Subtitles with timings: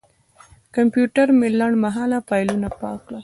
[0.75, 3.19] کمپیوټر مې لنډمهاله فایلونه پاک کړل.